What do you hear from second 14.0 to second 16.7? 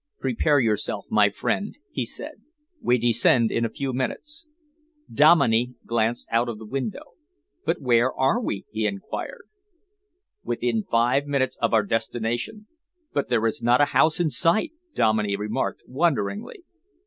in sight," Dominey remarked wonderingly.